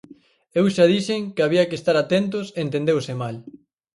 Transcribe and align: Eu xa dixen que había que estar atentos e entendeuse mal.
Eu 0.59 0.65
xa 0.75 0.85
dixen 0.93 1.21
que 1.35 1.43
había 1.45 1.67
que 1.69 1.77
estar 1.79 1.95
atentos 1.99 2.45
e 2.49 2.59
entendeuse 2.65 3.13
mal. 3.23 3.35